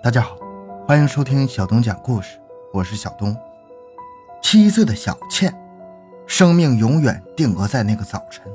[0.00, 0.38] 大家好，
[0.86, 2.38] 欢迎收听小东讲故事，
[2.72, 3.36] 我是小东。
[4.40, 5.52] 七岁的小倩，
[6.24, 8.46] 生命永远定格在那个早晨，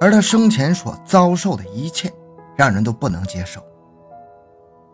[0.00, 2.12] 而她生前所遭受的一切，
[2.56, 3.64] 让人都不能接受。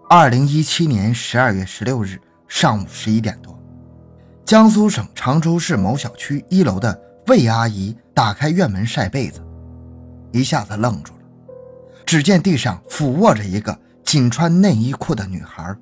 [0.06, 3.59] 二零一七年十二月十六日上午十一点多，
[4.45, 9.41] 江苏省常州市某小区一楼的魏阿姨打开院门晒被子，
[10.30, 11.20] 一下子愣住了，
[12.05, 13.77] 只见地上俯卧着一个。
[14.12, 15.75] 仅穿内衣裤的女孩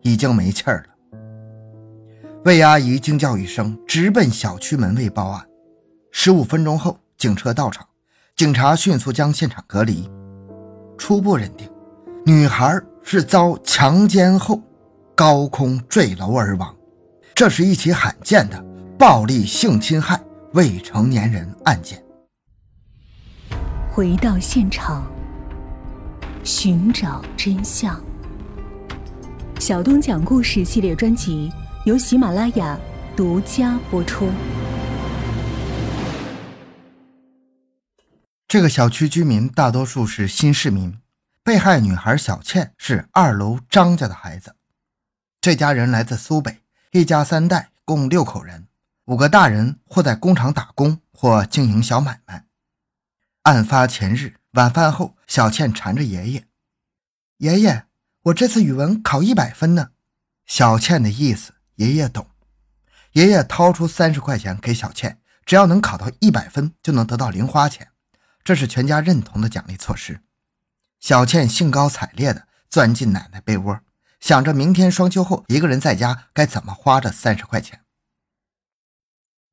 [0.00, 1.18] 已经没气儿了。
[2.46, 5.46] 魏阿姨惊叫一声，直奔小区门卫报案。
[6.10, 7.86] 十五分钟后，警车到场，
[8.34, 10.10] 警察迅速将现场隔离。
[10.96, 11.70] 初步认定，
[12.24, 14.62] 女孩是遭强奸后
[15.14, 16.74] 高空坠楼而亡。
[17.34, 18.58] 这是一起罕见的
[18.98, 20.18] 暴力性侵害
[20.54, 22.02] 未成年人案件。
[23.92, 25.06] 回到现场。
[26.46, 28.00] 寻找真相。
[29.58, 31.52] 小东讲故事系列专辑
[31.84, 32.78] 由喜马拉雅
[33.16, 34.30] 独家播出。
[38.46, 40.96] 这个小区居民大多数是新市民。
[41.42, 44.54] 被害女孩小倩是二楼张家的孩子。
[45.40, 46.58] 这家人来自苏北，
[46.92, 48.66] 一家三代，共六口人，
[49.06, 52.46] 五个大人或在工厂打工，或经营小买卖。
[53.42, 54.34] 案发前日。
[54.56, 56.46] 晚饭后，小倩缠着爷爷
[57.38, 57.84] ：“爷爷，
[58.22, 59.90] 我这次语文考一百分呢。”
[60.46, 62.30] 小倩的意思，爷爷懂。
[63.12, 67.90] 爷爷掏出三十块钱给小倩，只要能考到一百分，就能得到零花钱，
[68.42, 70.22] 这是全家认同的奖励措施。
[71.00, 73.80] 小倩兴高采烈地钻进奶奶被窝，
[74.20, 77.82] 想着明天双休后一个人在家该怎么花这三十块钱。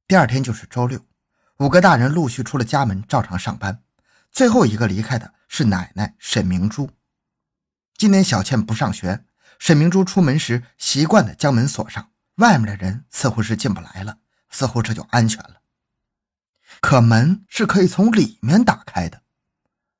[0.08, 1.02] 第二天就是周六，
[1.58, 3.82] 五个大人陆续出了家门，照常上班。
[4.34, 6.90] 最后一个离开的是奶奶沈明珠。
[7.96, 9.24] 今天小倩不上学，
[9.60, 14.18] 沈明珠出门时习惯的将门锁上，外面的人似乎是进不来了，
[14.50, 15.62] 似乎这就安全了。
[16.82, 19.22] 可门是可以从里面打开的，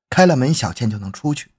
[0.10, 1.52] 开了门小倩就能出去。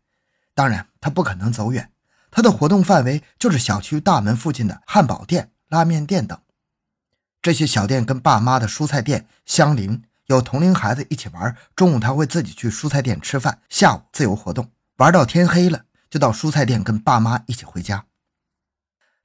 [0.53, 1.93] 当然，她不可能走远，
[2.33, 6.37] 她的活动范围就是小区大门附近的汉堡店、拉面店等。
[7.41, 10.03] 这些小店跟爸妈的蔬菜店相邻。
[10.27, 18.07] 有同龄孩子一起玩，中午他会自己去蔬菜店吃饭，下午自由活动，玩到天黑了就到蔬菜店跟爸妈一起回家。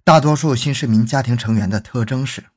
[0.04, 2.48] 大多数新市民家庭成员的特征是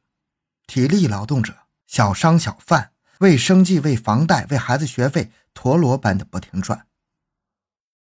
[0.66, 1.54] 体力劳动者，
[1.86, 6.86] 小商小贩，为生计、为房贷、为孩子学费，陀螺般的不停转。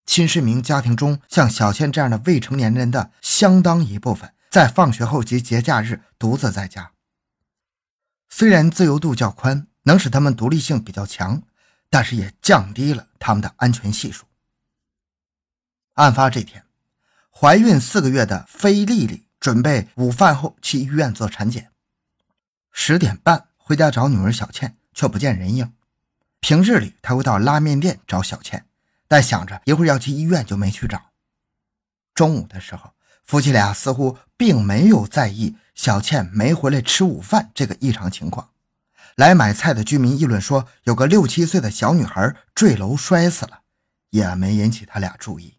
[0.06, 6.92] 新市民家庭中，像小倩这样的未成年人的相当一部分，在放学后及节假日独自在家。
[8.28, 9.67] 虽然自由度较宽。
[9.88, 11.42] 能使他们独立性比较强，
[11.88, 14.26] 但是也降低了他们的安全系数。
[15.94, 16.66] 案发这天，
[17.30, 21.72] 怀孕四个月的菲丽丽准备午饭后去医院做产检，
[22.70, 25.72] 十点半回家找女儿小倩，却不见人影。
[26.40, 28.66] 平日里，她会到拉面店找小倩，
[29.08, 31.12] 但想着一会儿要去医院，就没去找。
[32.14, 32.92] 中午的时候，
[33.24, 38.50] 夫妻俩似乎并没有在意小倩没回来吃午饭这个异常情况。
[39.18, 43.62] 来买菜的居民议论说，有个六七岁的小女孩坠楼摔死了，
[44.10, 45.58] 也没引起他俩注意。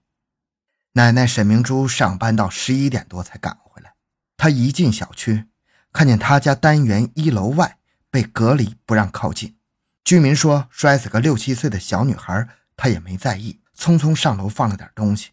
[0.94, 3.96] 奶奶沈明珠上班到十一点多才赶回来，
[4.38, 5.48] 她一进小区，
[5.92, 9.58] 看见她家单元一楼外被隔离，不让靠近。
[10.06, 15.32] 居民说摔死个六七岁的小女孩，她也没在意，匆匆上楼放了点东西，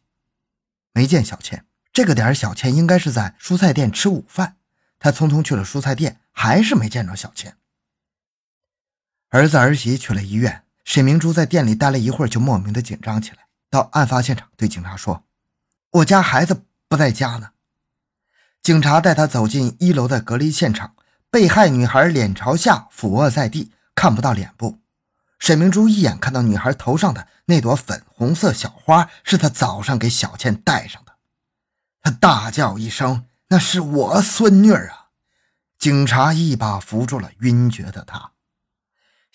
[0.93, 1.65] 没见小倩。
[1.93, 4.57] 这个点小倩应该是在蔬菜店吃午饭，
[4.99, 7.57] 她匆匆去了蔬菜店，还是没见着小倩。
[9.37, 13.49] 儿子儿媳去了医院，沈明珠在店里待了一会儿，就莫名的紧张起来。
[13.69, 15.25] 到案发现场，对警察说
[15.93, 17.51] ：“我家孩子不在家呢。”
[18.65, 20.95] 警察带他走进一楼的隔离现场，
[21.31, 24.79] 被害女孩脸朝下俯卧在地，看不到脸部。
[25.39, 31.13] 沈明珠一眼看到女孩头上的那朵粉红色小花，是她早上给小倩戴上的。
[32.01, 35.09] 他大叫一声：“那是我孙女啊！”
[35.79, 38.31] 警察一把扶住了晕厥的她。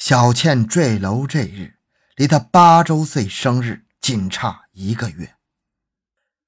[0.04, 1.76] 小倩坠楼这日，
[2.16, 5.36] 离她八周岁生日仅差一个月。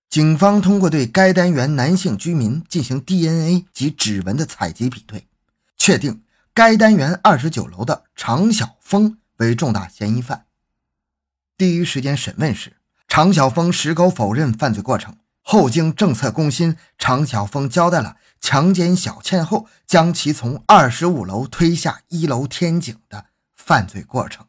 [0.09, 5.27] 警方通过对该单元男性居民进行 DNA 及指纹的采集比对，
[5.77, 10.47] 确定该单元二十九楼的常晓峰为重大嫌疑犯。
[11.55, 12.77] 第一时间审问时，
[13.07, 15.15] 常晓峰矢口否认犯罪过程。
[15.43, 23.27] 后经政策攻心，常晓峰交代了强奸小倩后将其从二十五楼推下一楼天井的。
[23.65, 24.45] 犯罪过程。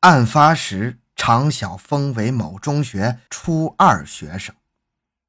[0.00, 4.52] 案发时，常晓峰为某中学初二学生。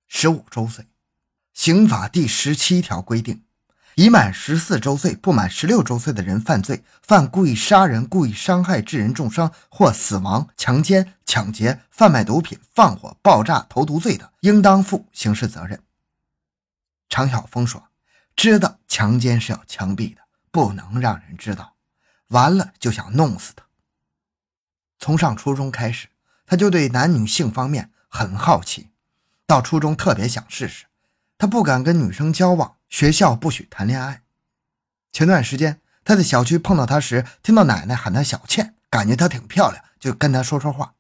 [0.08, 0.88] 十五周岁。
[1.54, 3.44] 刑法第十七条规定，
[3.94, 15.84] 已满十四周岁不满十六周岁的人犯罪，犯故意杀人、故意伤害致人重伤或死亡、强奸、抢劫、贩卖毒品、放火、爆炸、投毒罪的，应当负刑事责任。
[17.10, 17.90] 常晓峰说
[18.36, 21.76] ：“知道强奸是要枪毙的，不能让人知道，
[22.30, 23.66] 完了就想弄死他。”
[24.98, 26.08] 从上初中开始，
[26.46, 28.90] 他就对男女性方面很好奇，
[29.46, 30.86] 到初中特别想试试。
[31.38, 34.24] 他不敢跟女生交往，学校不许谈恋爱。
[35.12, 40.96] 前段时间他在小区碰到她时，听到奶奶喊她小倩，感觉她挺漂亮，就跟她说说话。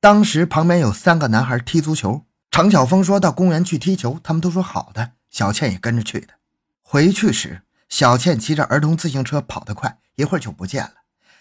[0.00, 6.34] 当时旁边有三个男孩踢足球，常晓峰说到公园去踢球，他们都说好的，小倩也跟着去的。
[6.80, 10.94] 回去时，小倩骑着儿童自行车跑得快，一会儿就不见了。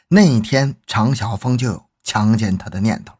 [0.10, 3.16] 那一天，常晓峰就有强奸她的念头。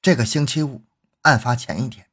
[0.00, 0.84] 这个星期五，
[1.22, 2.06] 案发前一天。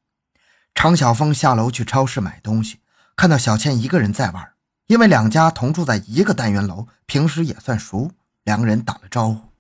[0.73, 2.79] 常晓峰下楼去超市买东西，
[3.15, 4.53] 看到小倩一个人在玩。
[4.87, 8.11] 因为两家同住在一个单元楼，平时也算熟，
[8.43, 9.51] 两个人打了招呼。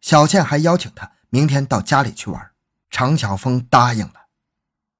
[0.00, 2.52] 小倩还邀请他明天到家里去玩，
[2.90, 4.28] 常晓峰答应了。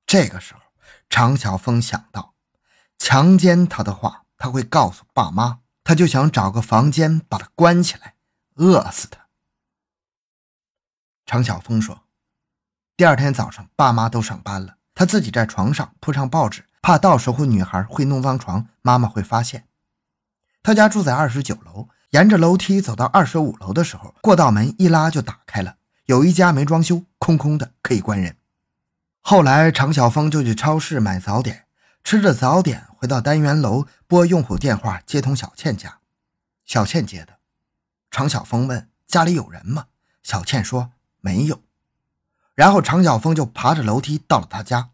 [0.05, 0.61] 这个时候，
[1.09, 2.35] 常晓峰想到，
[2.99, 8.15] 强奸他的话，他会告诉爸妈，他就想找个房间把他关起来，
[8.57, 9.27] 饿死他。
[11.25, 12.05] 常晓峰说
[12.97, 19.69] ：“第二天早上，爸妈都上班了。”他自己在床上铺上报纸，怕到时候女孩会弄脏床，妈妈会发现。
[20.63, 28.39] 他家住在二十九楼，沿着楼梯走到二十五楼的时候，过道门一拉就打开了，有一家没装修，空空的，可以关人。
[29.21, 31.66] 后来常晓峰就去超市买早点，
[32.07, 35.99] 吃着早点回到单元楼，拨用户电话接通小倩家，
[36.65, 37.41] 小倩接的。
[38.13, 39.87] 常晓峰问家里有人吗？
[40.23, 41.61] 小倩说没有。
[42.55, 44.91] 然后常晓峰就爬着楼梯到了他家，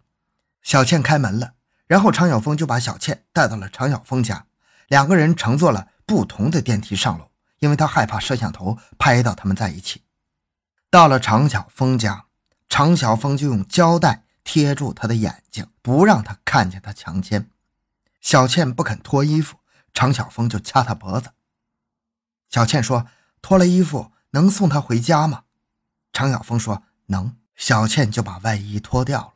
[0.63, 1.53] 小倩开门了，
[1.87, 4.47] 然后常晓峰就把小倩带到了常晓峰家，
[4.89, 10.01] 两个人乘坐了不同的电梯上楼，因为他害怕摄像头拍到他们在一起。
[10.89, 12.25] 到了常晓峰家，
[12.71, 17.51] 常晓峰就用胶带贴住他的眼睛，不让他看见他强奸。
[18.21, 19.59] 小倩不肯脱衣服，
[19.93, 21.31] 常晓峰就掐她脖子。
[22.49, 23.07] 小倩说
[23.43, 25.45] ：“脱了衣服能送她回家吗？”
[26.13, 29.35] 常晓峰说：“能。”小倩就把外衣脱掉了，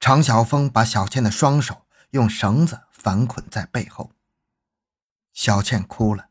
[0.00, 4.12] 常晓峰把小倩的双手用绳子反捆在背后。
[5.34, 6.28] 小倩哭了，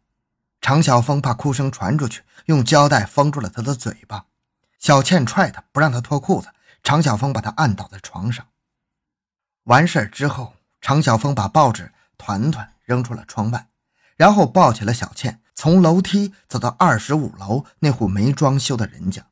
[0.62, 4.26] 常晓峰怕哭声传出去，用胶带封住了她的嘴巴。
[4.80, 6.50] 小倩踹他，不让他脱裤子，
[6.84, 8.48] 常晓峰把她按倒在床上。
[9.64, 13.68] 完事之后，常晓峰把报纸团团扔出了窗外，
[14.16, 19.28] 然后抱起了小倩，从楼梯走到二十五楼那户没装修的人家。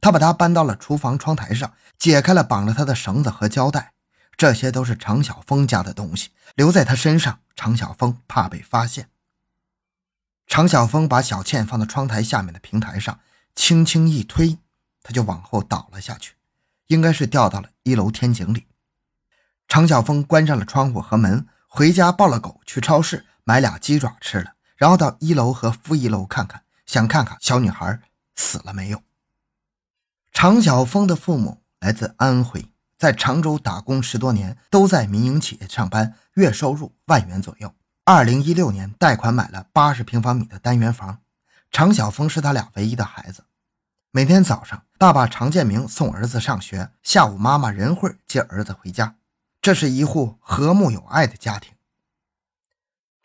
[0.00, 3.92] 他把她搬到了厨房窗台上，解开了绑着她的绳子和胶带，
[4.36, 7.40] 这些都是常晓峰家的东西，留在他身上。
[7.54, 9.10] 常晓峰怕被发现。
[10.46, 13.20] 常晓峰把小倩放到窗台下面的平台上，
[13.54, 14.58] 轻轻一推，
[15.02, 16.34] 她就往后倒了下去，
[16.92, 18.66] 应该是掉到了一楼天井里。
[19.66, 27.98] 常晓峰关上了窗户和门，回家抱了狗去超市买俩鸡爪吃了，然后到一楼和负一楼看看，想看看小女孩
[28.34, 29.02] 死了没有。
[30.32, 32.66] 常晓峰的父母来自安徽，
[32.98, 37.74] 在常州打工十多年，都在民营企业上班，月收入万元左右。
[38.04, 41.20] 二零一六年贷款买了八十平方米的单元房。
[41.70, 43.44] 常晓峰是他俩唯一的孩子。
[44.10, 49.16] 每天早上，爸爸常建明送儿子上学，下午妈妈任慧接儿子回家。
[49.60, 51.74] 这是一户和睦有爱的家庭。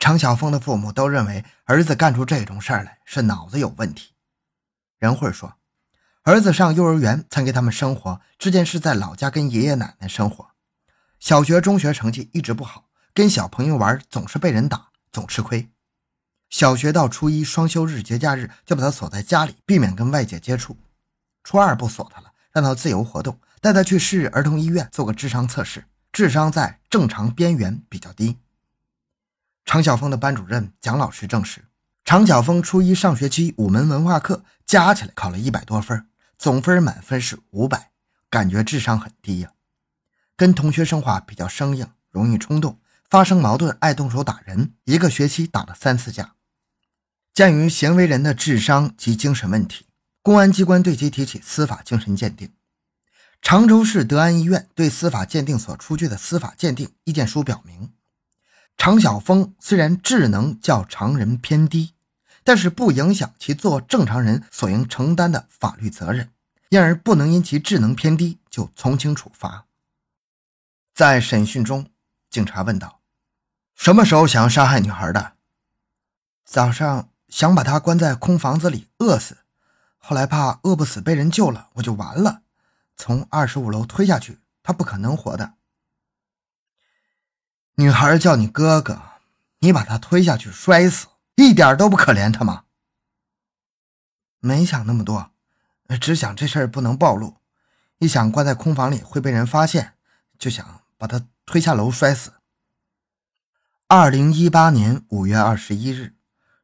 [0.00, 4.14] 常晓峰的父母都认为儿子干出这种事儿来是脑子有问题。
[4.98, 5.54] 任慧说。
[6.24, 10.48] 儿子上幼儿园才给他们生活，这件事在老家跟爷爷奶奶生活。
[11.20, 15.70] 小学、中学成绩一直不好，跟小朋友玩总是被人打，总吃亏。
[16.50, 20.76] 小学到初一双休日、节假日就把他锁在家里，避免跟外界接触。
[21.48, 28.36] 初二不锁他了，让他自由活动，带他去市儿童医院做个智商测试，智商在正常边缘比较低。
[29.64, 31.64] 常晓峰的班主任蒋老师证实，
[32.04, 36.06] 常晓峰初一上学期五门文化课加起来考了一百多分。
[36.36, 37.92] 总分满分是五百，
[38.28, 39.52] 感觉智商很低呀。
[40.36, 42.78] 跟同学说话比较生硬，容易冲动，
[43.08, 46.34] 发生矛盾爱动手打人，一个学期打了三次架。
[47.32, 49.86] 鉴于行为人的智商及精神问题，
[50.28, 52.52] 公安机关对其提起司法精神鉴定。
[53.40, 57.94] 常州市德安医院对司法鉴定所出具的司法鉴定意见书表明，
[58.76, 61.94] 常晓峰虽然智能较常人偏低。
[62.44, 66.30] 但是不影响其做正常人所应承担的法律责任，
[66.68, 69.64] 因而不能因其智能偏低就从轻处罚。
[70.92, 71.86] 在审讯中，
[72.28, 73.00] 警察问道
[73.74, 75.36] ：“什么时候想要杀害女孩的
[76.44, 79.38] ？”“早上想把她关在空房子里饿死，
[79.98, 82.42] 后来怕饿不死被人救了，我就完了，
[82.96, 85.54] 从二十五楼推下去，他不可能活的。
[87.76, 89.02] ”“女孩叫你哥哥，
[89.58, 92.64] 你把她推下去摔死，一点都不可怜她吗
[94.40, 95.30] ？”“没想那么多，
[96.00, 97.36] 只想这事儿不能暴露。”
[98.00, 99.94] 一想关在空房里会被人发现，
[100.38, 102.34] 就想把他推下楼摔死。
[103.88, 106.14] 二零一八年五月二十一日，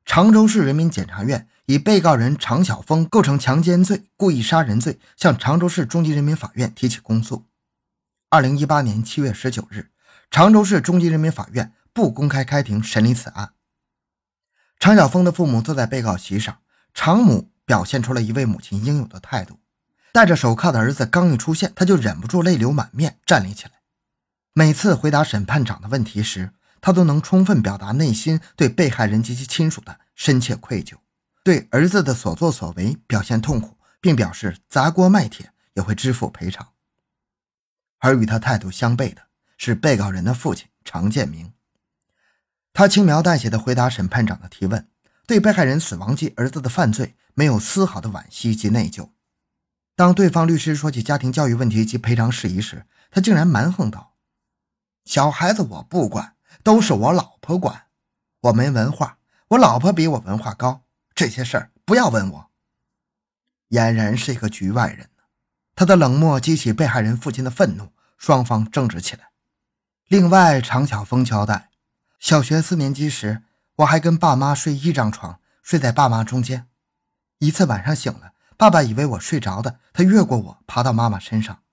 [0.04, 7.46] 常州市人民检察院以被告人常晓峰构成强奸罪、故意杀人罪，向常州市中级人民法院提起公诉。
[8.28, 9.90] 二零一八年七月十九日，
[10.30, 13.52] 常州市中级人民法院不公开开庭审理此案。
[14.78, 16.58] 常晓峰的父母坐在被告席上，
[16.92, 19.60] 常母表现出了一位母亲应有的态度。
[20.12, 23.70] 戴着手铐的儿子刚一出现，他就忍不住泪流满面，站立起来。
[24.52, 30.96] 每次回答审判长的问题时，他都能充分表达内心对被害人及其亲属的深切愧疚，
[31.44, 36.72] 对儿子的所作所为表现痛苦，并表示砸锅卖铁也会支付赔偿。
[37.98, 39.22] 而与他态度相悖的
[39.58, 41.52] 是被告人的父亲常建明，
[42.72, 44.88] 他轻描淡写的回答审判长的提问，
[45.26, 49.10] 对被害人死亡及儿子的犯罪没有丝毫的惋惜及内疚。
[49.94, 54.14] 当对方律师说起家庭教育问题及赔偿事宜时，他竟然蛮横道
[55.04, 57.88] ：“小孩子我不管，都是我老婆管。
[58.40, 60.83] 我没文化，我老婆比我文化高，
[61.14, 62.50] 这些事儿不要问我。”
[63.70, 65.10] 俨然是一个局外人
[65.74, 69.30] 他的冷漠激起被害人父亲的愤怒，双方争执起来。
[70.08, 71.70] 另外，常晓峰交代
[72.20, 73.42] ：“小学四年级时，
[73.76, 76.68] 我还跟爸妈睡一张床，睡在爸妈中间。
[77.38, 81.64] 一次晚上醒了。”爸爸以为我睡着的，他越过我爬到妈妈身上。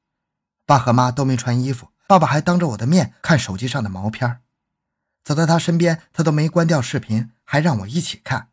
[0.65, 4.41] 爸和妈都没穿衣服，爸爸还当着我的面看手机上的毛片。
[5.23, 8.49] 走到他身边，他都没关掉视频，还让我一起看。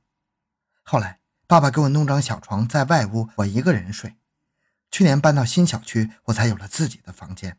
[0.88, 4.16] 后来爸爸给我弄张小床在外屋，我一个人睡。
[4.90, 7.58] 去年搬到新小区，我才有了自己的房间。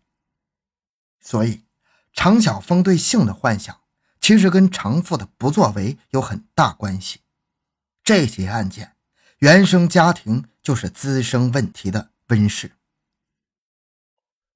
[1.21, 1.65] 所以，
[2.11, 3.81] 常晓峰对性的幻想，
[4.19, 7.21] 其实跟常父的不作为有很大关系。
[8.03, 8.95] 这起案件，
[9.37, 10.45] 原生家庭。
[10.61, 12.73] 就是滋生问题的温室。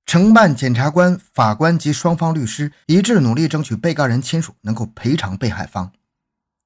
[0.05, 5.91] 承办检察官、法官及双方律师一致努力，争取被告人亲属能够赔偿被害方。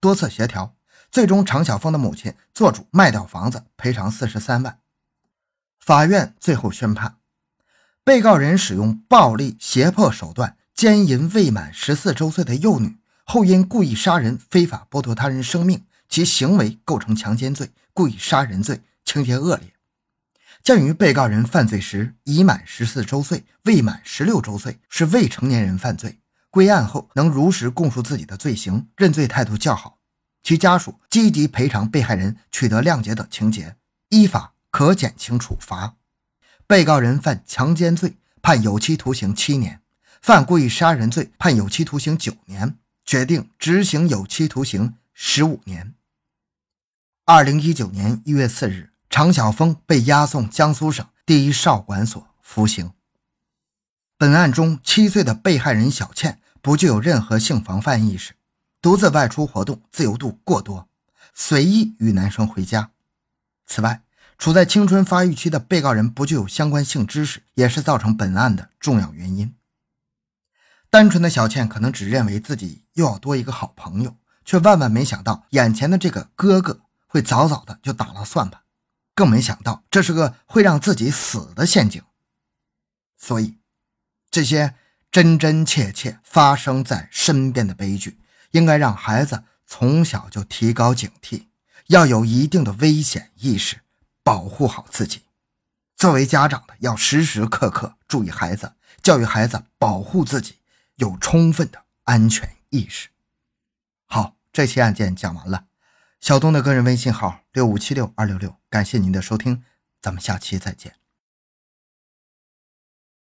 [0.01, 0.75] 多次协调，
[1.11, 4.79] 最终常晓峰的母亲做主卖掉房子，赔偿四十三万。
[5.79, 7.17] 法院最后宣判，
[8.03, 18.81] 被告人使用暴力胁迫手段奸淫未满十四周岁的幼女，后因故意杀人、非法剥夺他人生命，其行为构成强奸罪、故意杀人罪。
[19.05, 19.71] 情节恶劣。
[20.61, 29.96] 鉴于被告人犯罪时已满十四周岁，未满十六周岁，是未成年人犯罪，归案后能如实供述自己的罪行，认罪态度较好，
[30.43, 33.75] 其家属积极赔偿被害人，取得谅解等情节，
[34.09, 35.95] 依法可减轻处罚。
[36.65, 39.79] 被告人犯强奸罪，判有期徒刑七年；
[40.21, 45.93] 犯故意杀人罪，判有期徒刑九年，决定执行有期徒刑十五年。
[47.25, 48.91] 二零一九年一月四日。
[49.09, 52.91] 常晓峰被押送江苏省第一少管所服刑。
[54.17, 58.35] 本案中，七岁的被害人小倩不具有任何性防范意识，
[58.87, 60.87] 独自外出活动，自由度过多，
[61.33, 62.91] 随意与男生回家。
[63.65, 64.01] 此外，
[64.37, 69.53] 处在青春发育期的被告人不具有相关性知识，也是造成本案的重要原因。
[70.89, 74.15] 单纯的小倩可能只认为自己又要多一个好朋友，
[74.45, 78.61] 却万万没想到眼前的这个哥哥会早早的就打了算盘。
[79.13, 82.01] 更没想到，这是个会让自己死的陷阱。
[83.17, 83.57] 所以，
[84.31, 84.75] 这些
[85.11, 88.17] 真真切切发生在身边的悲剧，
[88.57, 91.45] 应该让孩子从小就提高警惕，
[91.87, 93.81] 要有一定的危险意识，
[94.23, 95.21] 保护好自己。
[95.95, 98.73] 作为家长的，要时时刻刻注意孩子，
[99.03, 100.55] 教育孩子保护自己，
[100.95, 103.09] 有充分的安全意识。
[104.05, 105.65] 好，这期案件讲完了。
[106.19, 109.63] 小东的个人微信号六五七六二六六，感谢您的收听，
[110.01, 111.06] 咱们下期再见。